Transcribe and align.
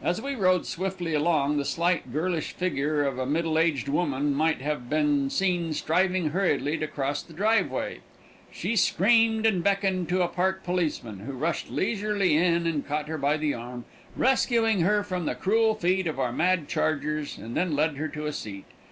As 0.00 0.22
we 0.22 0.36
rode 0.36 0.66
swiftly 0.66 1.14
along, 1.14 1.56
the 1.56 1.64
slight, 1.64 2.12
girlish 2.12 2.52
figure 2.52 3.02
of 3.02 3.18
a 3.18 3.26
middle 3.26 3.58
aged 3.58 3.88
woman 3.88 4.32
might 4.36 4.60
have 4.60 4.88
been 4.88 5.30
seen 5.30 5.72
striving 5.74 6.28
hurriedly 6.28 6.78
to 6.78 6.86
cross 6.86 7.24
the 7.24 7.32
driveway. 7.32 7.98
She 8.52 8.76
screamed 8.76 9.44
and 9.44 9.64
beckoned 9.64 10.08
to 10.10 10.22
a 10.22 10.28
park 10.28 10.62
policeman, 10.62 11.18
who 11.18 11.32
rushed 11.32 11.70
leisurely 11.72 12.36
in 12.36 12.68
and 12.68 12.86
caught 12.86 13.08
her 13.08 13.18
by 13.18 13.36
the 13.36 13.52
arm, 13.52 13.84
rescuing 14.14 14.82
her 14.82 15.02
from 15.02 15.26
the 15.26 15.34
cruel 15.34 15.74
feet 15.74 16.06
of 16.06 16.20
our 16.20 16.30
mad 16.32 16.68
chargers, 16.68 17.36
and 17.36 17.56
then 17.56 17.74
led 17.74 17.96
her 17.96 18.06
to 18.06 18.26
a 18.26 18.32
seat. 18.32 18.66